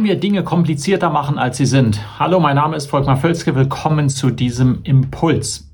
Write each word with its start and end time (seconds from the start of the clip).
warum 0.00 0.08
wir 0.08 0.18
Dinge 0.18 0.42
komplizierter 0.42 1.10
machen, 1.10 1.36
als 1.36 1.58
sie 1.58 1.66
sind. 1.66 2.18
Hallo, 2.18 2.40
mein 2.40 2.56
Name 2.56 2.74
ist 2.74 2.86
Volkmar 2.86 3.18
Völzke. 3.18 3.54
Willkommen 3.54 4.08
zu 4.08 4.30
diesem 4.30 4.80
Impuls. 4.82 5.70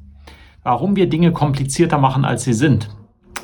Warum 0.64 0.96
wir 0.96 1.08
Dinge 1.08 1.30
komplizierter 1.30 1.98
machen, 1.98 2.24
als 2.24 2.42
sie 2.42 2.52
sind, 2.52 2.90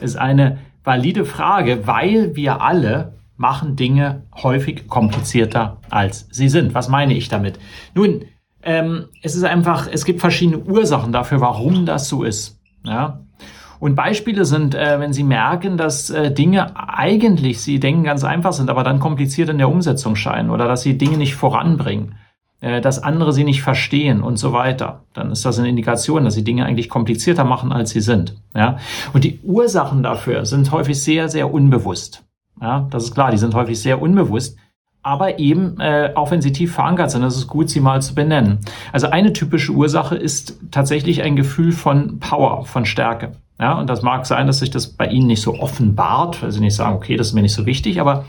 ist 0.00 0.16
eine 0.16 0.58
valide 0.82 1.24
Frage, 1.24 1.86
weil 1.86 2.34
wir 2.34 2.62
alle 2.62 3.12
machen 3.36 3.76
Dinge 3.76 4.24
häufig 4.34 4.88
komplizierter, 4.88 5.76
als 5.88 6.26
sie 6.32 6.48
sind. 6.48 6.74
Was 6.74 6.88
meine 6.88 7.14
ich 7.14 7.28
damit? 7.28 7.60
Nun, 7.94 8.24
ähm, 8.64 9.04
es 9.22 9.36
ist 9.36 9.44
einfach, 9.44 9.86
es 9.86 10.04
gibt 10.04 10.18
verschiedene 10.18 10.58
Ursachen 10.58 11.12
dafür, 11.12 11.40
warum 11.40 11.86
das 11.86 12.08
so 12.08 12.24
ist. 12.24 12.60
Ja? 12.84 13.20
Und 13.82 13.96
Beispiele 13.96 14.44
sind, 14.44 14.76
äh, 14.76 15.00
wenn 15.00 15.12
Sie 15.12 15.24
merken, 15.24 15.76
dass 15.76 16.08
äh, 16.08 16.30
Dinge 16.30 16.76
eigentlich, 16.76 17.60
Sie 17.62 17.80
denken 17.80 18.04
ganz 18.04 18.22
einfach 18.22 18.52
sind, 18.52 18.70
aber 18.70 18.84
dann 18.84 19.00
kompliziert 19.00 19.48
in 19.48 19.58
der 19.58 19.68
Umsetzung 19.68 20.14
scheinen 20.14 20.50
oder 20.50 20.68
dass 20.68 20.82
Sie 20.82 20.96
Dinge 20.96 21.16
nicht 21.16 21.34
voranbringen, 21.34 22.14
äh, 22.60 22.80
dass 22.80 23.02
andere 23.02 23.32
Sie 23.32 23.42
nicht 23.42 23.60
verstehen 23.60 24.22
und 24.22 24.36
so 24.36 24.52
weiter, 24.52 25.02
dann 25.14 25.32
ist 25.32 25.44
das 25.44 25.58
eine 25.58 25.68
Indikation, 25.68 26.22
dass 26.22 26.34
Sie 26.34 26.44
Dinge 26.44 26.64
eigentlich 26.64 26.88
komplizierter 26.88 27.42
machen, 27.42 27.72
als 27.72 27.90
sie 27.90 28.02
sind. 28.02 28.36
Ja? 28.54 28.76
Und 29.14 29.24
die 29.24 29.40
Ursachen 29.42 30.04
dafür 30.04 30.46
sind 30.46 30.70
häufig 30.70 31.02
sehr, 31.02 31.28
sehr 31.28 31.52
unbewusst. 31.52 32.22
Ja, 32.60 32.86
das 32.90 33.02
ist 33.02 33.14
klar, 33.14 33.32
die 33.32 33.38
sind 33.38 33.56
häufig 33.56 33.80
sehr 33.80 34.00
unbewusst. 34.00 34.56
Aber 35.02 35.40
eben, 35.40 35.80
äh, 35.80 36.12
auch 36.14 36.30
wenn 36.30 36.40
sie 36.40 36.52
tief 36.52 36.74
verankert 36.74 37.10
sind, 37.10 37.24
ist 37.24 37.36
es 37.36 37.48
gut, 37.48 37.68
sie 37.68 37.80
mal 37.80 38.00
zu 38.00 38.14
benennen. 38.14 38.60
Also 38.92 39.08
eine 39.08 39.32
typische 39.32 39.72
Ursache 39.72 40.14
ist 40.14 40.60
tatsächlich 40.70 41.22
ein 41.22 41.34
Gefühl 41.34 41.72
von 41.72 42.20
Power, 42.20 42.64
von 42.64 42.84
Stärke. 42.84 43.32
Ja, 43.60 43.78
und 43.78 43.88
das 43.88 44.02
mag 44.02 44.26
sein, 44.26 44.46
dass 44.46 44.58
sich 44.58 44.70
das 44.70 44.88
bei 44.88 45.06
Ihnen 45.06 45.26
nicht 45.26 45.42
so 45.42 45.58
offenbart, 45.58 46.42
weil 46.42 46.50
Sie 46.50 46.60
nicht 46.60 46.74
sagen, 46.74 46.96
okay, 46.96 47.16
das 47.16 47.28
ist 47.28 47.32
mir 47.34 47.42
nicht 47.42 47.54
so 47.54 47.66
wichtig, 47.66 48.00
aber 48.00 48.24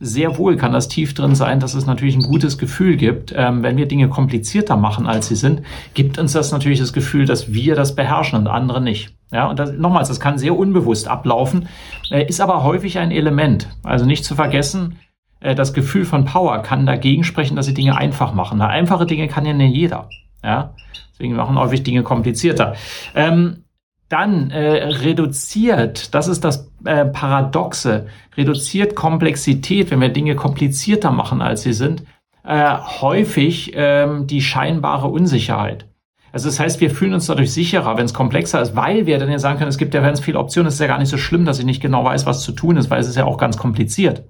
sehr 0.00 0.38
wohl 0.38 0.56
kann 0.56 0.72
das 0.72 0.88
tief 0.88 1.14
drin 1.14 1.34
sein, 1.34 1.60
dass 1.60 1.74
es 1.74 1.86
natürlich 1.86 2.14
ein 2.14 2.22
gutes 2.22 2.56
Gefühl 2.58 2.96
gibt. 2.96 3.34
Ähm, 3.36 3.62
wenn 3.62 3.76
wir 3.76 3.86
Dinge 3.86 4.08
komplizierter 4.08 4.76
machen, 4.76 5.06
als 5.06 5.28
sie 5.28 5.34
sind, 5.34 5.62
gibt 5.94 6.18
uns 6.18 6.32
das 6.32 6.52
natürlich 6.52 6.78
das 6.78 6.92
Gefühl, 6.92 7.26
dass 7.26 7.52
wir 7.52 7.74
das 7.74 7.96
beherrschen 7.96 8.38
und 8.38 8.46
andere 8.46 8.80
nicht. 8.80 9.14
Ja, 9.32 9.48
und 9.48 9.58
das, 9.58 9.72
nochmals, 9.72 10.08
das 10.08 10.20
kann 10.20 10.38
sehr 10.38 10.56
unbewusst 10.56 11.08
ablaufen, 11.08 11.68
äh, 12.10 12.24
ist 12.24 12.40
aber 12.40 12.62
häufig 12.62 12.98
ein 12.98 13.10
Element. 13.10 13.68
Also 13.82 14.06
nicht 14.06 14.24
zu 14.24 14.36
vergessen, 14.36 14.98
äh, 15.40 15.54
das 15.54 15.74
Gefühl 15.74 16.04
von 16.04 16.24
Power 16.24 16.62
kann 16.62 16.86
dagegen 16.86 17.24
sprechen, 17.24 17.56
dass 17.56 17.66
sie 17.66 17.74
Dinge 17.74 17.96
einfach 17.96 18.32
machen. 18.32 18.58
Na, 18.58 18.68
einfache 18.68 19.06
Dinge 19.06 19.28
kann 19.28 19.44
ja 19.44 19.52
nicht 19.52 19.74
jeder. 19.74 20.08
Ja, 20.44 20.74
deswegen 21.12 21.34
machen 21.34 21.58
häufig 21.58 21.82
Dinge 21.82 22.04
komplizierter. 22.04 22.74
Ähm, 23.16 23.64
dann 24.08 24.50
äh, 24.50 24.84
reduziert, 24.84 26.14
das 26.14 26.28
ist 26.28 26.44
das 26.44 26.70
äh, 26.84 27.04
Paradoxe, 27.04 28.06
reduziert 28.36 28.94
Komplexität, 28.94 29.90
wenn 29.90 30.00
wir 30.00 30.08
Dinge 30.08 30.34
komplizierter 30.34 31.10
machen, 31.10 31.42
als 31.42 31.62
sie 31.62 31.72
sind, 31.74 32.04
äh, 32.44 32.76
häufig 33.00 33.72
ähm, 33.74 34.26
die 34.26 34.40
scheinbare 34.40 35.08
Unsicherheit. 35.08 35.86
Also 36.32 36.48
das 36.48 36.60
heißt, 36.60 36.80
wir 36.80 36.90
fühlen 36.90 37.14
uns 37.14 37.26
dadurch 37.26 37.52
sicherer, 37.52 37.96
wenn 37.96 38.04
es 38.04 38.14
komplexer 38.14 38.60
ist, 38.60 38.76
weil 38.76 39.06
wir 39.06 39.18
dann 39.18 39.30
ja 39.30 39.38
sagen 39.38 39.58
können, 39.58 39.70
es 39.70 39.78
gibt 39.78 39.94
ja 39.94 40.00
ganz 40.00 40.20
viele 40.20 40.38
Optionen, 40.38 40.68
es 40.68 40.74
ist 40.74 40.80
ja 40.80 40.86
gar 40.86 40.98
nicht 40.98 41.08
so 41.08 41.18
schlimm, 41.18 41.44
dass 41.44 41.58
ich 41.58 41.64
nicht 41.64 41.82
genau 41.82 42.04
weiß, 42.04 42.26
was 42.26 42.42
zu 42.42 42.52
tun 42.52 42.76
ist, 42.76 42.90
weil 42.90 43.00
es 43.00 43.08
ist 43.08 43.16
ja 43.16 43.24
auch 43.24 43.38
ganz 43.38 43.56
kompliziert. 43.56 44.24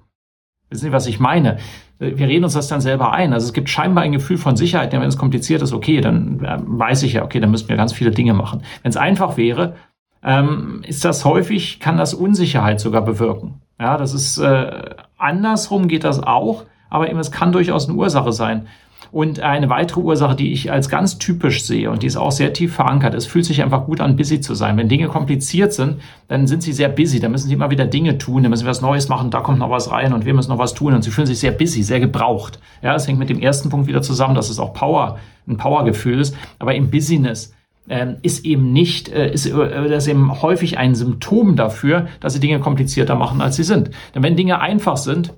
Wissen 0.69 0.85
Sie, 0.85 0.91
was 0.91 1.07
ich 1.07 1.19
meine? 1.19 1.57
Wir 1.97 2.27
reden 2.27 2.43
uns 2.43 2.53
das 2.53 2.67
dann 2.67 2.79
selber 2.79 3.11
ein. 3.11 3.33
Also 3.33 3.47
es 3.47 3.53
gibt 3.53 3.69
scheinbar 3.69 4.03
ein 4.03 4.11
Gefühl 4.11 4.37
von 4.37 4.55
Sicherheit, 4.55 4.93
denn 4.93 5.01
wenn 5.01 5.09
es 5.09 5.17
kompliziert 5.17 5.61
ist, 5.61 5.73
okay, 5.73 5.99
dann 5.99 6.43
äh, 6.43 6.57
weiß 6.61 7.03
ich 7.03 7.13
ja, 7.13 7.23
okay, 7.23 7.39
dann 7.39 7.51
müssen 7.51 7.67
wir 7.69 7.75
ganz 7.75 7.91
viele 7.91 8.11
Dinge 8.11 8.33
machen. 8.33 8.63
Wenn 8.83 8.89
es 8.89 8.97
einfach 8.97 9.35
wäre, 9.35 9.75
ähm, 10.23 10.81
ist 10.85 11.03
das 11.03 11.25
häufig, 11.25 11.79
kann 11.79 11.97
das 11.97 12.13
Unsicherheit 12.13 12.79
sogar 12.79 13.01
bewirken. 13.01 13.61
Ja, 13.79 13.97
das 13.97 14.13
ist 14.13 14.37
äh, 14.37 14.95
andersrum 15.17 15.87
geht 15.87 16.03
das 16.03 16.21
auch, 16.21 16.65
aber 16.89 17.09
eben 17.09 17.19
es 17.19 17.31
kann 17.31 17.51
durchaus 17.51 17.87
eine 17.87 17.97
Ursache 17.97 18.31
sein. 18.31 18.67
Und 19.11 19.39
eine 19.39 19.69
weitere 19.69 20.01
Ursache, 20.01 20.35
die 20.35 20.51
ich 20.51 20.71
als 20.71 20.89
ganz 20.89 21.17
typisch 21.17 21.63
sehe 21.63 21.89
und 21.89 22.03
die 22.03 22.07
ist 22.07 22.17
auch 22.17 22.31
sehr 22.31 22.53
tief 22.53 22.75
verankert, 22.75 23.15
es 23.15 23.25
fühlt 23.25 23.45
sich 23.45 23.61
einfach 23.63 23.85
gut 23.85 24.01
an, 24.01 24.15
busy 24.15 24.39
zu 24.39 24.53
sein. 24.53 24.77
Wenn 24.77 24.87
Dinge 24.87 25.07
kompliziert 25.07 25.73
sind, 25.73 26.01
dann 26.27 26.45
sind 26.45 26.61
sie 26.61 26.73
sehr 26.73 26.89
busy, 26.89 27.19
dann 27.19 27.31
müssen 27.31 27.47
sie 27.47 27.55
immer 27.55 27.71
wieder 27.71 27.85
Dinge 27.85 28.19
tun, 28.19 28.43
dann 28.43 28.51
müssen 28.51 28.65
wir 28.65 28.69
was 28.69 28.81
Neues 28.81 29.09
machen, 29.09 29.31
da 29.31 29.41
kommt 29.41 29.59
noch 29.59 29.71
was 29.71 29.91
rein 29.91 30.13
und 30.13 30.25
wir 30.25 30.33
müssen 30.33 30.49
noch 30.49 30.59
was 30.59 30.75
tun 30.75 30.93
und 30.93 31.03
sie 31.03 31.09
fühlen 31.09 31.27
sich 31.27 31.39
sehr 31.39 31.51
busy, 31.51 31.81
sehr 31.81 31.99
gebraucht. 31.99 32.59
Ja, 32.83 32.93
das 32.93 33.07
hängt 33.07 33.19
mit 33.19 33.29
dem 33.29 33.39
ersten 33.39 33.69
Punkt 33.69 33.87
wieder 33.87 34.03
zusammen, 34.03 34.35
dass 34.35 34.49
es 34.49 34.59
auch 34.59 34.73
Power, 34.73 35.17
ein 35.47 35.57
Powergefühl 35.57 36.19
ist, 36.19 36.35
aber 36.59 36.75
im 36.75 36.91
Business 36.91 37.53
ähm, 37.89 38.17
ist 38.21 38.45
eben 38.45 38.71
nicht, 38.71 39.09
äh, 39.09 39.31
ist, 39.31 39.47
äh, 39.47 39.89
das 39.89 40.07
eben 40.07 40.41
häufig 40.41 40.77
ein 40.77 40.93
Symptom 40.93 41.55
dafür, 41.55 42.07
dass 42.19 42.33
sie 42.33 42.39
Dinge 42.39 42.59
komplizierter 42.59 43.15
machen, 43.15 43.41
als 43.41 43.55
sie 43.55 43.63
sind. 43.63 43.89
Denn 44.13 44.21
wenn 44.21 44.37
Dinge 44.37 44.61
einfach 44.61 44.97
sind, 44.97 45.33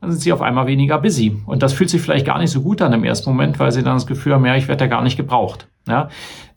dann 0.00 0.10
sind 0.10 0.20
sie 0.20 0.32
auf 0.32 0.42
einmal 0.42 0.66
weniger 0.66 0.98
busy. 0.98 1.36
Und 1.46 1.62
das 1.62 1.72
fühlt 1.72 1.90
sich 1.90 2.00
vielleicht 2.00 2.26
gar 2.26 2.38
nicht 2.38 2.50
so 2.50 2.62
gut 2.62 2.82
an 2.82 2.92
im 2.92 3.04
ersten 3.04 3.30
Moment, 3.30 3.58
weil 3.58 3.72
sie 3.72 3.82
dann 3.82 3.94
das 3.94 4.06
Gefühl 4.06 4.34
haben, 4.34 4.44
ja, 4.46 4.56
ich 4.56 4.68
werde 4.68 4.84
ja 4.84 4.90
gar 4.90 5.02
nicht 5.02 5.16
gebraucht. 5.16 5.68
Ja, 5.88 6.08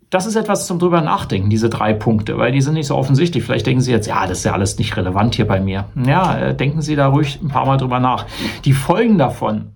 das 0.10 0.26
ist 0.26 0.36
etwas 0.36 0.66
zum 0.66 0.80
drüber 0.80 1.02
nachdenken, 1.02 1.50
diese 1.50 1.70
drei 1.70 1.94
Punkte, 1.94 2.38
weil 2.38 2.52
die 2.52 2.62
sind 2.62 2.74
nicht 2.74 2.88
so 2.88 2.96
offensichtlich. 2.96 3.44
Vielleicht 3.44 3.68
denken 3.68 3.82
Sie 3.82 3.92
jetzt, 3.92 4.08
ja, 4.08 4.26
das 4.26 4.40
ist 4.40 4.44
ja 4.44 4.54
alles 4.54 4.80
nicht 4.80 4.98
relevant 4.98 5.36
hier 5.36 5.48
bei 5.48 5.60
mir. 5.60 5.86
Ja, 6.04 6.38
äh, 6.38 6.56
denken 6.56 6.82
Sie 6.82 6.96
da 6.96 7.08
ruhig 7.08 7.40
ein 7.42 7.50
paar 7.50 7.68
Mal 7.68 7.78
drüber 7.78 8.00
nach. 8.00 8.26
Die 8.66 8.74
Folgen 8.74 9.20
davon, 9.20 9.76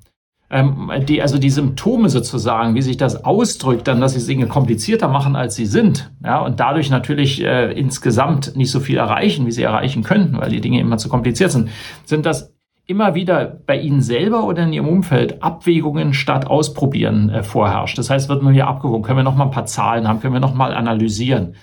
ähm, 0.50 0.92
die, 1.08 1.22
also 1.22 1.38
die 1.38 1.50
Symptome 1.50 2.10
sozusagen, 2.10 2.76
wie 2.76 2.82
sich 2.82 2.98
das 2.98 3.26
ausdrückt, 3.26 3.88
dann, 3.88 4.02
dass 4.02 4.14
sie 4.14 4.26
Dinge 4.26 4.48
komplizierter 4.48 5.08
machen, 5.08 5.36
als 5.36 5.56
sie 5.56 5.66
sind, 5.66 6.12
ja, 6.24 6.40
und 6.40 6.60
dadurch 6.60 6.92
natürlich 6.92 7.44
äh, 7.44 7.72
insgesamt 7.72 8.56
nicht 8.56 8.70
so 8.72 8.80
viel 8.80 8.98
erreichen, 8.98 9.48
wie 9.48 9.52
sie 9.52 9.64
erreichen 9.64 10.04
könnten, 10.04 10.38
weil 10.38 10.52
die 10.52 10.62
Dinge 10.62 10.80
immer 10.80 10.98
zu 10.98 11.10
kompliziert 11.10 11.52
sind, 11.52 11.70
sind 12.06 12.26
das 12.26 12.53
immer 12.86 13.16
wieder 13.16 13.46
bei 13.66 13.78
Ihnen 13.78 14.02
selber 14.02 14.44
oder 14.44 14.64
in 14.64 14.74
Ihrem 14.74 14.88
Umfeld 14.88 15.42
Abwägungen 15.42 16.14
statt 16.14 16.48
Ausprobieren 16.48 17.30
äh, 17.30 17.44
vorherrscht. 17.44 17.98
Das 17.98 18.10
heißt, 18.10 18.30
wird 18.30 18.44
nur 18.44 18.52
hier 18.52 18.68
abgewogen, 18.68 19.04
können 19.04 19.20
wir 19.20 19.24
noch 19.24 19.36
mal 19.36 19.46
ein 19.46 19.52
paar 19.52 19.66
Zahlen 19.66 20.08
haben, 20.08 20.20
können 20.20 20.34
wir 20.34 20.40
noch 20.40 20.54
mal 20.54 20.74
analysieren. 20.74 21.56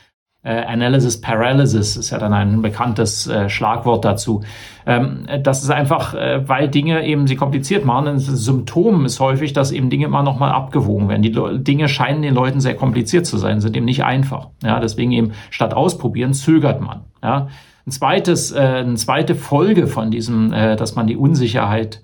Äh, 0.42 0.64
Analysis 0.64 1.20
Paralysis 1.20 1.98
ist 1.98 2.10
ja 2.10 2.18
dann 2.18 2.32
ein 2.32 2.62
bekanntes 2.62 3.26
äh, 3.26 3.50
Schlagwort 3.50 4.06
dazu. 4.06 4.42
Ähm, 4.86 5.26
das 5.42 5.62
ist 5.62 5.68
einfach, 5.68 6.14
äh, 6.14 6.48
weil 6.48 6.68
Dinge 6.68 7.04
eben 7.04 7.26
sie 7.26 7.36
kompliziert 7.36 7.84
machen. 7.84 8.08
Ein 8.08 8.18
Symptom 8.18 9.04
ist 9.04 9.20
häufig, 9.20 9.52
dass 9.52 9.70
eben 9.70 9.90
Dinge 9.90 10.06
immer 10.06 10.22
noch 10.22 10.38
mal 10.38 10.50
abgewogen 10.50 11.10
werden. 11.10 11.20
Die 11.20 11.28
Le 11.28 11.58
Dinge 11.60 11.88
scheinen 11.88 12.22
den 12.22 12.34
Leuten 12.34 12.60
sehr 12.60 12.74
kompliziert 12.74 13.26
zu 13.26 13.36
sein, 13.36 13.60
sind 13.60 13.76
eben 13.76 13.84
nicht 13.84 14.04
einfach. 14.04 14.48
Ja, 14.62 14.80
deswegen 14.80 15.12
eben 15.12 15.32
statt 15.50 15.74
ausprobieren 15.74 16.32
zögert 16.32 16.80
man. 16.80 17.02
Ja, 17.22 17.48
ein 17.90 17.92
zweites, 17.92 18.52
äh, 18.52 18.58
eine 18.58 18.94
zweite 18.94 19.34
Folge 19.34 19.86
von 19.88 20.10
diesem, 20.10 20.52
äh, 20.52 20.76
dass 20.76 20.94
man 20.94 21.06
die 21.08 21.16
Unsicherheit, 21.16 22.02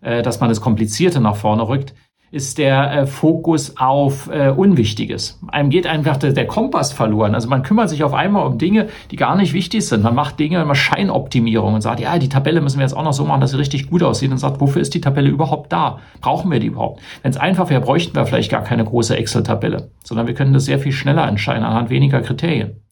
äh, 0.00 0.22
dass 0.22 0.40
man 0.40 0.48
das 0.48 0.60
Komplizierte 0.60 1.20
nach 1.20 1.36
vorne 1.36 1.68
rückt, 1.68 1.94
ist 2.30 2.58
der 2.58 2.92
äh, 2.92 3.06
Fokus 3.06 3.76
auf 3.78 4.28
äh, 4.30 4.50
Unwichtiges. 4.50 5.40
Einem 5.48 5.70
geht 5.70 5.86
einfach 5.86 6.18
der, 6.18 6.32
der, 6.32 6.46
Kompass 6.46 6.92
verloren. 6.92 7.34
Also 7.34 7.48
man 7.48 7.62
kümmert 7.62 7.88
sich 7.88 8.04
auf 8.04 8.12
einmal 8.12 8.46
um 8.46 8.58
Dinge, 8.58 8.88
die 9.10 9.16
gar 9.16 9.34
nicht 9.36 9.54
wichtig 9.54 9.86
sind. 9.86 10.02
Man 10.02 10.14
macht 10.14 10.38
Dinge, 10.38 10.60
immer 10.60 10.74
Scheinoptimierung 10.74 11.74
und 11.74 11.80
sagt, 11.80 12.00
ja, 12.00 12.18
die 12.18 12.28
Tabelle 12.28 12.60
müssen 12.60 12.78
wir 12.78 12.84
jetzt 12.84 12.96
auch 12.96 13.04
noch 13.04 13.14
so 13.14 13.24
machen, 13.24 13.40
dass 13.40 13.52
sie 13.52 13.58
richtig 13.58 13.88
gut 13.88 14.02
aussieht 14.02 14.30
und 14.30 14.38
sagt, 14.38 14.60
wofür 14.60 14.82
ist 14.82 14.92
die 14.92 15.00
Tabelle 15.00 15.30
überhaupt 15.30 15.72
da? 15.72 16.00
Brauchen 16.20 16.50
wir 16.50 16.60
die 16.60 16.66
überhaupt? 16.66 17.00
Wenn 17.22 17.30
es 17.30 17.38
einfach 17.38 17.70
wäre, 17.70 17.80
bräuchten 17.80 18.14
wir 18.14 18.26
vielleicht 18.26 18.50
gar 18.50 18.62
keine 18.62 18.84
große 18.84 19.16
Excel-Tabelle, 19.16 19.90
sondern 20.04 20.26
wir 20.26 20.34
können 20.34 20.52
das 20.52 20.66
sehr 20.66 20.80
viel 20.80 20.92
schneller 20.92 21.26
entscheiden 21.26 21.64
anhand 21.64 21.88
weniger 21.88 22.20
Kriterien. 22.20 22.82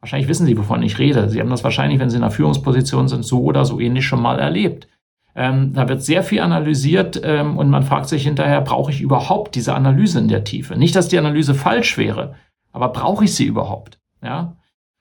Wahrscheinlich 0.00 0.28
wissen 0.28 0.46
Sie, 0.46 0.56
wovon 0.56 0.82
ich 0.82 0.98
rede. 0.98 1.28
Sie 1.28 1.40
haben 1.40 1.50
das 1.50 1.64
wahrscheinlich, 1.64 1.98
wenn 1.98 2.10
Sie 2.10 2.16
in 2.16 2.22
einer 2.22 2.30
Führungsposition 2.30 3.08
sind, 3.08 3.24
so 3.24 3.42
oder 3.42 3.64
so 3.64 3.80
ähnlich 3.80 4.06
schon 4.06 4.22
mal 4.22 4.38
erlebt. 4.38 4.88
Ähm, 5.34 5.72
da 5.72 5.88
wird 5.88 6.02
sehr 6.02 6.22
viel 6.22 6.40
analysiert 6.40 7.20
ähm, 7.22 7.58
und 7.58 7.70
man 7.70 7.84
fragt 7.84 8.08
sich 8.08 8.24
hinterher, 8.24 8.60
brauche 8.60 8.90
ich 8.90 9.00
überhaupt 9.00 9.54
diese 9.54 9.74
Analyse 9.74 10.18
in 10.18 10.28
der 10.28 10.44
Tiefe? 10.44 10.76
Nicht, 10.76 10.96
dass 10.96 11.08
die 11.08 11.18
Analyse 11.18 11.54
falsch 11.54 11.96
wäre, 11.96 12.34
aber 12.72 12.88
brauche 12.88 13.24
ich 13.24 13.34
sie 13.34 13.44
überhaupt? 13.44 13.98
Ja. 14.22 14.56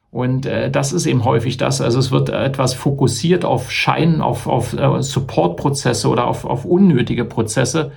Und 0.10 0.46
äh, 0.46 0.72
das 0.72 0.94
ist 0.94 1.06
eben 1.06 1.26
häufig 1.26 1.58
das. 1.58 1.82
Also 1.82 2.00
es 2.00 2.12
wird 2.12 2.30
etwas 2.30 2.74
fokussiert 2.74 3.46
auf 3.46 3.72
Schein, 3.72 4.22
auf, 4.22 4.48
auf 4.48 4.74
äh, 4.74 5.02
Supportprozesse 5.02 6.08
oder 6.08 6.28
auf, 6.28 6.46
auf 6.46 6.66
unnötige 6.66 7.26
Prozesse, 7.26 7.92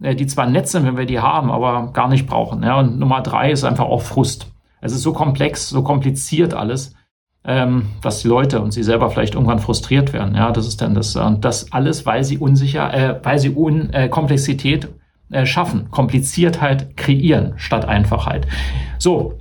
äh, 0.00 0.14
die 0.14 0.26
zwar 0.26 0.46
nett 0.46 0.68
sind, 0.68 0.84
wenn 0.86 0.96
wir 0.96 1.06
die 1.06 1.20
haben, 1.20 1.50
aber 1.50 1.92
gar 1.92 2.08
nicht 2.08 2.26
brauchen. 2.26 2.62
Ja. 2.62 2.78
Und 2.80 2.98
Nummer 2.98 3.22
drei 3.22 3.50
ist 3.50 3.64
einfach 3.64 3.86
auch 3.86 4.02
Frust. 4.02 4.53
Es 4.84 4.92
ist 4.92 5.00
so 5.00 5.14
komplex, 5.14 5.70
so 5.70 5.82
kompliziert 5.82 6.52
alles, 6.52 6.94
ähm, 7.42 7.86
dass 8.02 8.20
die 8.20 8.28
Leute 8.28 8.60
und 8.60 8.70
sie 8.72 8.82
selber 8.82 9.10
vielleicht 9.10 9.34
irgendwann 9.34 9.58
frustriert 9.58 10.12
werden. 10.12 10.34
Ja, 10.34 10.52
das 10.52 10.68
ist 10.68 10.82
dann 10.82 10.94
das. 10.94 11.16
Und 11.16 11.44
das 11.44 11.72
alles, 11.72 12.04
weil 12.04 12.22
sie 12.22 12.36
unsicher, 12.36 12.92
äh, 12.92 13.18
weil 13.22 13.38
sie 13.38 13.50
un, 13.50 13.90
äh, 13.94 14.10
Komplexität 14.10 14.88
äh, 15.30 15.46
schaffen. 15.46 15.90
Kompliziertheit 15.90 16.98
kreieren 16.98 17.54
statt 17.56 17.86
Einfachheit. 17.86 18.46
So, 18.98 19.38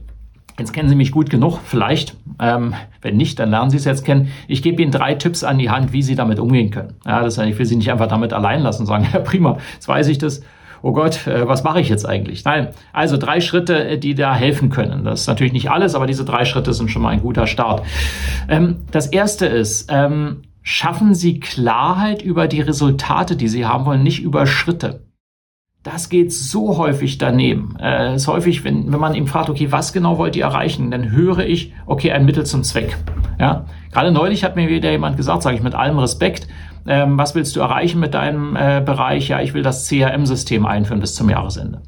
Jetzt 0.59 0.71
kennen 0.71 0.87
Sie 0.87 0.93
mich 0.93 1.11
gut 1.11 1.31
genug, 1.31 1.57
vielleicht. 1.65 2.15
Ähm, 2.39 2.75
wenn 3.01 3.17
nicht, 3.17 3.39
dann 3.39 3.49
lernen 3.49 3.71
Sie 3.71 3.77
es 3.77 3.85
jetzt 3.85 4.05
kennen. 4.05 4.27
Ich 4.47 4.61
gebe 4.61 4.83
Ihnen 4.83 4.91
drei 4.91 5.15
Tipps 5.15 5.43
an 5.43 5.57
die 5.57 5.71
Hand, 5.71 5.93
wie 5.93 6.03
Sie 6.03 6.13
damit 6.13 6.37
umgehen 6.37 6.69
können. 6.69 6.93
Ja, 7.07 7.23
das 7.23 7.39
heißt, 7.39 7.49
ich 7.49 7.57
will 7.57 7.65
Sie 7.65 7.75
nicht 7.75 7.91
einfach 7.91 8.05
damit 8.05 8.33
allein 8.33 8.61
lassen 8.61 8.83
und 8.83 8.85
sagen, 8.85 9.07
ja 9.13 9.19
prima, 9.21 9.57
jetzt 9.73 9.87
weiß 9.87 10.07
ich 10.09 10.19
das. 10.19 10.41
Oh 10.85 10.91
Gott, 10.91 11.27
äh, 11.27 11.47
was 11.47 11.63
mache 11.63 11.79
ich 11.79 11.87
jetzt 11.87 12.05
eigentlich? 12.05 12.43
Nein, 12.43 12.67
also 12.91 13.15
drei 13.15 13.39
Schritte, 13.39 13.87
äh, 13.87 13.97
die 13.97 14.15
da 14.15 14.35
helfen 14.35 14.69
können. 14.69 15.05
Das 15.05 15.21
ist 15.21 15.27
natürlich 15.27 15.53
nicht 15.53 15.71
alles, 15.71 15.95
aber 15.95 16.07
diese 16.07 16.25
drei 16.25 16.43
Schritte 16.43 16.73
sind 16.73 16.91
schon 16.91 17.01
mal 17.01 17.09
ein 17.09 17.21
guter 17.21 17.47
Start. 17.47 17.83
Ähm, 18.49 18.81
das 18.91 19.07
erste 19.07 19.45
ist, 19.45 19.89
ähm, 19.89 20.41
schaffen 20.61 21.15
Sie 21.15 21.39
Klarheit 21.39 22.21
über 22.21 22.49
die 22.49 22.59
Resultate, 22.59 23.37
die 23.37 23.47
Sie 23.47 23.65
haben 23.65 23.85
wollen, 23.85 24.03
nicht 24.03 24.21
über 24.21 24.45
Schritte 24.45 25.03
das 25.83 26.07
geht 26.07 26.31
so 26.31 26.77
häufig 26.77 27.17
daneben. 27.17 27.75
Äh, 27.79 28.15
ist 28.15 28.27
häufig, 28.27 28.63
wenn, 28.63 28.91
wenn 28.91 28.99
man 28.99 29.15
ihm 29.15 29.27
fragt, 29.27 29.49
okay, 29.49 29.71
was 29.71 29.91
genau 29.91 30.17
wollt 30.17 30.35
ihr 30.37 30.45
erreichen, 30.45 30.89
dann 30.91 31.11
höre 31.11 31.39
ich, 31.39 31.73
okay, 31.85 32.11
ein 32.11 32.25
Mittel 32.25 32.45
zum 32.45 32.63
Zweck. 32.63 32.97
Ja, 33.37 33.65
gerade 33.91 34.11
neulich 34.11 34.45
hat 34.45 34.55
mir 34.55 34.69
wieder 34.69 34.89
jemand 34.91 35.17
gesagt, 35.17 35.43
sage 35.43 35.57
ich 35.57 35.63
mit 35.63 35.75
allem 35.75 35.99
Respekt, 35.99 36.47
ähm, 36.85 37.17
was 37.17 37.35
willst 37.35 37.55
du 37.55 37.59
erreichen 37.59 37.99
mit 37.99 38.13
deinem 38.13 38.55
äh, 38.55 38.81
Bereich? 38.85 39.29
Ja, 39.29 39.41
ich 39.41 39.53
will 39.53 39.63
das 39.63 39.87
CRM-System 39.87 40.65
einführen 40.65 40.99
bis 40.99 41.15
zum 41.15 41.29
Jahresende. 41.29 41.81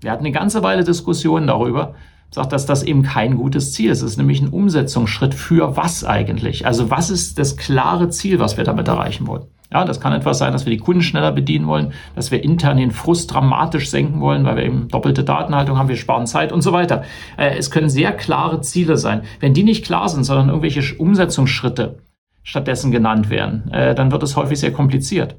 Wir 0.00 0.10
hatten 0.10 0.24
eine 0.24 0.32
ganze 0.32 0.62
Weile 0.62 0.84
Diskussionen 0.84 1.46
darüber, 1.46 1.94
sagt, 2.30 2.52
dass 2.52 2.66
das 2.66 2.82
eben 2.82 3.02
kein 3.02 3.36
gutes 3.36 3.72
Ziel 3.72 3.90
ist. 3.90 4.02
Es 4.02 4.12
ist 4.12 4.16
nämlich 4.16 4.40
ein 4.40 4.48
Umsetzungsschritt 4.48 5.34
für 5.34 5.76
was 5.76 6.04
eigentlich? 6.04 6.66
Also 6.66 6.90
was 6.90 7.10
ist 7.10 7.38
das 7.38 7.56
klare 7.56 8.08
Ziel, 8.08 8.38
was 8.38 8.56
wir 8.56 8.64
damit 8.64 8.88
erreichen 8.88 9.26
wollen? 9.26 9.44
Ja, 9.72 9.86
das 9.86 10.00
kann 10.00 10.12
etwas 10.12 10.36
sein, 10.36 10.52
dass 10.52 10.66
wir 10.66 10.72
die 10.72 10.78
Kunden 10.78 11.02
schneller 11.02 11.32
bedienen 11.32 11.66
wollen, 11.66 11.92
dass 12.14 12.30
wir 12.30 12.44
intern 12.44 12.76
den 12.76 12.90
Frust 12.90 13.32
dramatisch 13.32 13.88
senken 13.88 14.20
wollen, 14.20 14.44
weil 14.44 14.56
wir 14.56 14.64
eben 14.64 14.88
doppelte 14.88 15.24
Datenhaltung 15.24 15.78
haben, 15.78 15.88
wir 15.88 15.96
sparen 15.96 16.26
Zeit 16.26 16.52
und 16.52 16.60
so 16.60 16.72
weiter. 16.72 17.04
Äh, 17.38 17.56
es 17.56 17.70
können 17.70 17.88
sehr 17.88 18.12
klare 18.12 18.60
Ziele 18.60 18.98
sein. 18.98 19.22
Wenn 19.40 19.54
die 19.54 19.62
nicht 19.62 19.84
klar 19.84 20.10
sind, 20.10 20.24
sondern 20.24 20.48
irgendwelche 20.48 20.94
Umsetzungsschritte 20.96 22.00
stattdessen 22.42 22.90
genannt 22.90 23.30
werden, 23.30 23.70
äh, 23.72 23.94
dann 23.94 24.10
wird 24.12 24.22
es 24.22 24.36
häufig 24.36 24.58
sehr 24.58 24.72
kompliziert. 24.72 25.36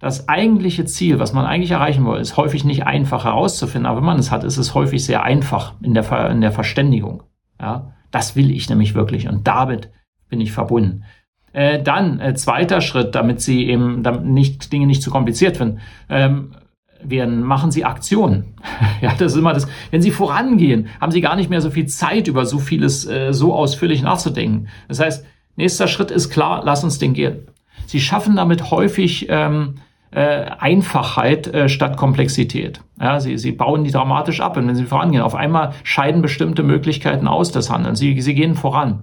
Das 0.00 0.28
eigentliche 0.28 0.84
Ziel, 0.84 1.18
was 1.18 1.32
man 1.32 1.46
eigentlich 1.46 1.70
erreichen 1.70 2.04
will, 2.04 2.20
ist 2.20 2.36
häufig 2.36 2.64
nicht 2.64 2.86
einfach 2.86 3.24
herauszufinden, 3.24 3.86
aber 3.86 3.98
wenn 3.98 4.06
man 4.06 4.18
es 4.18 4.30
hat, 4.30 4.44
ist 4.44 4.58
es 4.58 4.74
häufig 4.74 5.04
sehr 5.04 5.22
einfach 5.22 5.74
in 5.80 5.94
der, 5.94 6.02
Ver 6.02 6.28
in 6.30 6.40
der 6.40 6.52
Verständigung. 6.52 7.22
Ja, 7.60 7.92
das 8.10 8.36
will 8.36 8.50
ich 8.50 8.68
nämlich 8.68 8.94
wirklich 8.94 9.28
und 9.28 9.46
damit 9.46 9.90
bin 10.28 10.40
ich 10.40 10.52
verbunden. 10.52 11.04
Äh, 11.52 11.82
dann, 11.82 12.20
äh, 12.20 12.34
zweiter 12.34 12.80
Schritt, 12.80 13.14
damit 13.14 13.40
Sie 13.40 13.68
eben 13.68 14.02
damit 14.02 14.24
nicht, 14.24 14.72
Dinge 14.72 14.86
nicht 14.86 15.02
zu 15.02 15.10
kompliziert 15.10 15.56
finden, 15.56 15.78
ähm, 16.08 16.50
werden, 17.02 17.42
machen 17.42 17.70
Sie 17.70 17.84
Aktionen. 17.84 18.56
ja, 19.00 19.14
das 19.16 19.32
ist 19.32 19.38
immer 19.38 19.52
das. 19.52 19.68
Wenn 19.92 20.02
Sie 20.02 20.10
vorangehen, 20.10 20.88
haben 21.00 21.12
Sie 21.12 21.20
gar 21.20 21.36
nicht 21.36 21.50
mehr 21.50 21.60
so 21.60 21.70
viel 21.70 21.86
Zeit, 21.86 22.26
über 22.26 22.44
so 22.44 22.58
vieles 22.58 23.06
äh, 23.06 23.32
so 23.32 23.54
ausführlich 23.54 24.02
nachzudenken. 24.02 24.68
Das 24.88 24.98
heißt, 24.98 25.24
nächster 25.56 25.88
Schritt 25.88 26.10
ist 26.10 26.30
klar, 26.30 26.62
lass 26.64 26.84
uns 26.84 26.98
den 26.98 27.14
gehen. 27.14 27.48
Sie 27.86 28.00
schaffen 28.00 28.36
damit 28.36 28.70
häufig 28.70 29.26
ähm, 29.28 29.76
äh, 30.10 30.46
Einfachheit 30.58 31.48
äh, 31.48 31.68
statt 31.68 31.96
Komplexität. 31.96 32.80
Ja, 33.00 33.20
sie, 33.20 33.36
sie 33.36 33.52
bauen 33.52 33.84
die 33.84 33.90
dramatisch 33.90 34.40
ab 34.40 34.56
und 34.56 34.66
wenn 34.68 34.76
sie 34.76 34.84
vorangehen, 34.84 35.22
auf 35.22 35.34
einmal 35.34 35.72
scheiden 35.82 36.22
bestimmte 36.22 36.62
Möglichkeiten 36.62 37.26
aus 37.26 37.50
des 37.50 37.70
Handelns. 37.70 37.98
Sie, 37.98 38.20
sie 38.20 38.34
gehen 38.34 38.54
voran. 38.54 39.02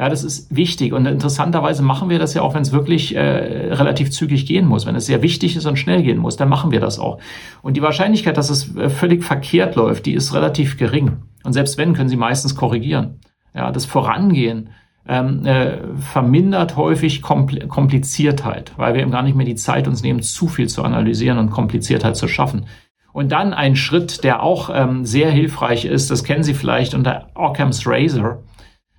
Ja, 0.00 0.08
das 0.08 0.24
ist 0.24 0.54
wichtig. 0.54 0.94
Und 0.94 1.04
interessanterweise 1.04 1.82
machen 1.82 2.08
wir 2.08 2.18
das 2.18 2.32
ja 2.32 2.40
auch, 2.40 2.54
wenn 2.54 2.62
es 2.62 2.72
wirklich 2.72 3.14
äh, 3.14 3.20
relativ 3.20 4.10
zügig 4.10 4.46
gehen 4.46 4.66
muss. 4.66 4.86
Wenn 4.86 4.96
es 4.96 5.04
sehr 5.04 5.20
wichtig 5.20 5.56
ist 5.56 5.66
und 5.66 5.78
schnell 5.78 6.02
gehen 6.02 6.16
muss, 6.16 6.36
dann 6.36 6.48
machen 6.48 6.70
wir 6.70 6.80
das 6.80 6.98
auch. 6.98 7.18
Und 7.60 7.76
die 7.76 7.82
Wahrscheinlichkeit, 7.82 8.38
dass 8.38 8.48
es 8.48 8.74
äh, 8.76 8.88
völlig 8.88 9.24
verkehrt 9.24 9.76
läuft, 9.76 10.06
die 10.06 10.14
ist 10.14 10.32
relativ 10.32 10.78
gering. 10.78 11.18
Und 11.44 11.52
selbst 11.52 11.76
wenn, 11.76 11.92
können 11.92 12.08
Sie 12.08 12.16
meistens 12.16 12.54
korrigieren. 12.54 13.20
Ja, 13.54 13.72
das 13.72 13.84
Vorangehen 13.84 14.70
ähm, 15.08 15.44
äh, 15.46 15.78
vermindert 15.98 16.76
häufig 16.76 17.22
Kompl 17.22 17.66
Kompliziertheit, 17.66 18.72
weil 18.76 18.94
wir 18.94 19.02
eben 19.02 19.10
gar 19.10 19.22
nicht 19.22 19.36
mehr 19.36 19.46
die 19.46 19.54
Zeit 19.54 19.88
uns 19.88 20.02
nehmen, 20.02 20.22
zu 20.22 20.48
viel 20.48 20.68
zu 20.68 20.82
analysieren 20.82 21.38
und 21.38 21.50
Kompliziertheit 21.50 22.16
zu 22.16 22.28
schaffen. 22.28 22.66
Und 23.12 23.32
dann 23.32 23.52
ein 23.52 23.74
Schritt, 23.76 24.22
der 24.22 24.42
auch 24.42 24.70
ähm, 24.72 25.04
sehr 25.04 25.30
hilfreich 25.30 25.84
ist, 25.84 26.10
das 26.10 26.22
kennen 26.22 26.44
Sie 26.44 26.54
vielleicht 26.54 26.94
unter 26.94 27.28
Occam's 27.34 27.86
Razor. 27.86 28.42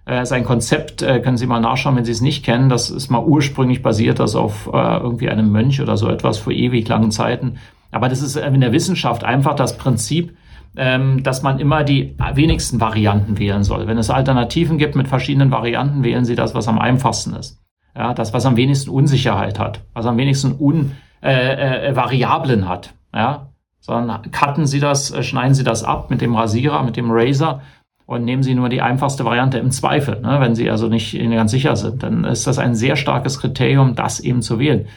Äh, 0.06 0.26
sein 0.26 0.44
Konzept 0.44 1.02
äh, 1.02 1.22
können 1.22 1.38
Sie 1.38 1.46
mal 1.46 1.62
nachschauen, 1.62 1.96
wenn 1.96 2.06
Sie 2.06 2.12
es 2.12 2.22
nicht 2.22 2.44
kennen. 2.44 2.68
Das 2.68 2.90
ist 2.90 3.10
mal 3.10 3.24
ursprünglich 3.24 3.82
basiert, 3.82 4.20
das 4.20 4.36
auf 4.36 4.70
äh, 4.74 4.98
irgendwie 4.98 5.30
einem 5.30 5.52
Mönch 5.52 5.80
oder 5.82 5.96
so 5.96 6.10
etwas 6.10 6.40
vor 6.40 6.52
ewig 6.52 6.88
langen 6.88 7.12
Zeiten. 7.12 7.58
Aber 7.92 8.10
das 8.10 8.22
ist 8.22 8.36
in 8.36 8.62
der 8.62 8.74
Wissenschaft 8.74 9.24
einfach 9.24 9.56
das 9.56 9.78
Prinzip, 9.78 10.36
ähm, 10.76 11.24
dass 11.24 11.42
man 11.42 11.60
immer 11.60 11.84
die 11.84 12.16
wenigsten 12.34 12.80
Varianten 12.80 13.38
wählen 13.38 13.64
soll. 13.64 13.88
Wenn 13.88 13.98
es 13.98 14.10
Alternativen 14.10 14.78
gibt 14.78 14.96
mit 14.96 15.08
verschiedenen 15.08 15.52
Varianten, 15.52 16.04
wählen 16.04 16.26
Sie 16.26 16.36
das, 16.36 16.56
was 16.56 16.68
am 16.68 16.80
einfachsten 16.80 17.34
ist. 17.34 17.60
Ja, 17.96 18.14
das, 18.14 18.34
was 18.34 18.46
am 18.46 18.56
wenigsten 18.56 18.90
Unsicherheit 18.90 19.60
hat, 19.60 19.82
was 19.94 20.06
am 20.06 20.18
wenigsten 20.18 20.56
Un, 20.58 20.94
äh, 21.22 21.90
äh, 21.90 21.96
Variablen 21.96 22.70
hat. 22.70 22.94
Ja, 23.14 23.50
sondern 23.82 24.32
cutten 24.32 24.66
Sie 24.66 24.80
das, 24.80 25.12
äh, 25.12 25.24
schneiden 25.24 25.54
Sie 25.54 25.66
das 25.66 25.84
ab 25.84 26.10
mit 26.10 26.22
dem 26.22 26.36
Rasierer, 26.36 26.84
mit 26.84 26.96
dem 26.96 27.12
Razor 27.12 27.62
und 28.06 28.24
nehmen 28.24 28.44
Sie 28.44 28.56
nur 28.56 28.70
die 28.70 28.82
einfachste 28.82 29.26
Variante 29.26 29.58
im 29.58 29.72
Zweifel. 29.72 30.22
Ne? 30.22 30.40
Wenn 30.40 30.56
Sie 30.56 30.70
also 30.70 30.88
nicht 30.88 31.18
ganz 31.18 31.52
sicher 31.52 31.76
sind, 31.76 32.04
dann 32.04 32.24
ist 32.24 32.48
das 32.48 32.60
ein 32.60 32.76
sehr 32.76 32.96
starkes 32.96 33.40
Kriterium, 33.40 33.96
das 33.96 34.22
eben 34.22 34.42
zu 34.42 34.58
wählen. 34.60 34.88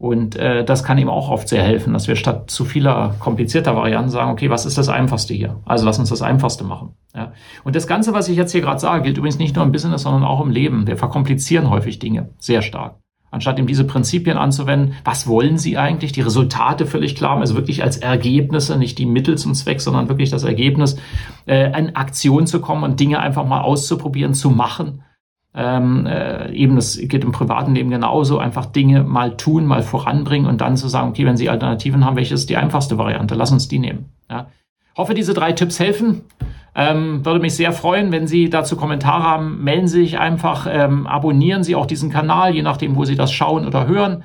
Und 0.00 0.34
äh, 0.36 0.64
das 0.64 0.82
kann 0.82 0.96
ihm 0.96 1.10
auch 1.10 1.28
oft 1.28 1.46
sehr 1.46 1.62
helfen, 1.62 1.92
dass 1.92 2.08
wir 2.08 2.16
statt 2.16 2.50
zu 2.50 2.64
vieler 2.64 3.16
komplizierter 3.18 3.76
Varianten 3.76 4.08
sagen, 4.08 4.30
okay, 4.30 4.48
was 4.48 4.64
ist 4.64 4.78
das 4.78 4.88
Einfachste 4.88 5.34
hier? 5.34 5.60
Also 5.66 5.84
lass 5.84 5.98
uns 5.98 6.08
das 6.08 6.22
Einfachste 6.22 6.64
machen. 6.64 6.94
Ja. 7.14 7.32
Und 7.64 7.76
das 7.76 7.86
Ganze, 7.86 8.14
was 8.14 8.30
ich 8.30 8.36
jetzt 8.38 8.52
hier 8.52 8.62
gerade 8.62 8.80
sage, 8.80 9.02
gilt 9.02 9.18
übrigens 9.18 9.38
nicht 9.38 9.56
nur 9.56 9.64
im 9.64 9.72
Business, 9.72 10.00
sondern 10.00 10.24
auch 10.24 10.40
im 10.40 10.50
Leben. 10.50 10.86
Wir 10.86 10.96
verkomplizieren 10.96 11.68
häufig 11.68 11.98
Dinge 11.98 12.30
sehr 12.38 12.62
stark 12.62 12.96
anstatt 13.30 13.58
ihm 13.58 13.66
diese 13.66 13.84
Prinzipien 13.84 14.36
anzuwenden. 14.36 14.96
Was 15.04 15.26
wollen 15.26 15.56
Sie 15.56 15.78
eigentlich? 15.78 16.12
Die 16.12 16.20
Resultate 16.20 16.86
völlig 16.86 17.14
klar, 17.14 17.38
also 17.38 17.54
wirklich 17.54 17.82
als 17.82 17.96
Ergebnisse, 17.96 18.76
nicht 18.76 18.98
die 18.98 19.06
Mittel 19.06 19.38
zum 19.38 19.54
Zweck, 19.54 19.80
sondern 19.80 20.08
wirklich 20.08 20.30
das 20.30 20.44
Ergebnis, 20.44 20.96
äh, 21.46 21.78
in 21.78 21.94
Aktion 21.94 22.46
zu 22.46 22.60
kommen 22.60 22.82
und 22.82 22.98
Dinge 22.98 23.20
einfach 23.20 23.46
mal 23.46 23.60
auszuprobieren, 23.60 24.34
zu 24.34 24.50
machen. 24.50 25.02
Ähm, 25.52 26.06
äh, 26.06 26.52
eben, 26.52 26.76
das 26.76 26.96
geht 26.96 27.24
im 27.24 27.32
privaten 27.32 27.74
Leben 27.74 27.90
genauso, 27.90 28.38
einfach 28.38 28.66
Dinge 28.66 29.02
mal 29.02 29.36
tun, 29.36 29.66
mal 29.66 29.82
voranbringen 29.82 30.48
und 30.48 30.60
dann 30.60 30.76
zu 30.76 30.88
sagen, 30.88 31.10
okay, 31.10 31.26
wenn 31.26 31.36
Sie 31.36 31.50
Alternativen 31.50 32.04
haben, 32.04 32.16
welche 32.16 32.34
ist 32.34 32.50
die 32.50 32.56
einfachste 32.56 32.98
Variante? 32.98 33.34
Lass 33.34 33.50
uns 33.50 33.66
die 33.66 33.80
nehmen. 33.80 34.06
Ja. 34.30 34.46
Hoffe, 34.96 35.14
diese 35.14 35.34
drei 35.34 35.52
Tipps 35.52 35.80
helfen. 35.80 36.22
Ähm, 36.74 37.24
würde 37.24 37.40
mich 37.40 37.56
sehr 37.56 37.72
freuen, 37.72 38.12
wenn 38.12 38.28
Sie 38.28 38.48
dazu 38.48 38.76
Kommentare 38.76 39.24
haben. 39.24 39.64
Melden 39.64 39.88
Sie 39.88 40.02
sich 40.02 40.18
einfach, 40.18 40.68
ähm, 40.70 41.06
abonnieren 41.06 41.64
Sie 41.64 41.74
auch 41.74 41.86
diesen 41.86 42.10
Kanal, 42.10 42.54
je 42.54 42.62
nachdem, 42.62 42.94
wo 42.94 43.04
Sie 43.04 43.16
das 43.16 43.32
schauen 43.32 43.66
oder 43.66 43.88
hören. 43.88 44.22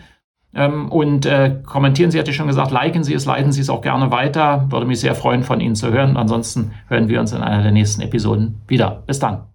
Ähm, 0.53 0.89
und 0.89 1.25
äh, 1.25 1.61
kommentieren 1.65 2.11
Sie, 2.11 2.19
hatte 2.19 2.31
ich 2.31 2.37
schon 2.37 2.47
gesagt, 2.47 2.71
liken 2.71 3.03
Sie 3.03 3.13
es, 3.13 3.25
leiten 3.25 3.51
Sie 3.51 3.61
es 3.61 3.69
auch 3.69 3.81
gerne 3.81 4.11
weiter. 4.11 4.67
Würde 4.69 4.85
mich 4.85 4.99
sehr 4.99 5.15
freuen, 5.15 5.43
von 5.43 5.59
Ihnen 5.59 5.75
zu 5.75 5.91
hören. 5.91 6.17
Ansonsten 6.17 6.71
hören 6.87 7.09
wir 7.09 7.19
uns 7.19 7.33
in 7.33 7.41
einer 7.41 7.63
der 7.63 7.71
nächsten 7.71 8.01
Episoden 8.01 8.61
wieder. 8.67 9.03
Bis 9.07 9.19
dann. 9.19 9.54